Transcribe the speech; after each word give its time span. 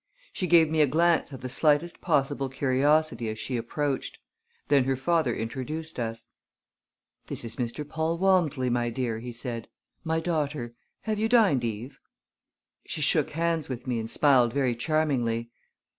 She 0.33 0.47
gave 0.47 0.67
me 0.67 0.81
a 0.81 0.87
glance 0.87 1.31
of 1.31 1.41
the 1.41 1.47
slightest 1.47 2.01
possible 2.01 2.49
curiosity 2.49 3.29
as 3.29 3.37
she 3.37 3.55
approached. 3.55 4.17
Then 4.67 4.85
her 4.85 4.95
father 4.95 5.35
introduced 5.35 5.99
us. 5.99 6.25
"This 7.27 7.45
is 7.45 7.57
Mr. 7.57 7.87
Paul 7.87 8.17
Walmsley, 8.17 8.71
my 8.71 8.89
dear," 8.89 9.19
he 9.19 9.31
said 9.31 9.67
"my 10.03 10.19
daughter. 10.19 10.73
Have 11.01 11.19
you 11.19 11.29
dined, 11.29 11.63
Eve?" 11.63 11.99
She 12.87 13.01
shook 13.01 13.29
hands 13.29 13.69
with 13.69 13.85
me 13.85 13.99
and 13.99 14.09
smiled 14.09 14.53
very 14.53 14.75
charmingly. 14.75 15.51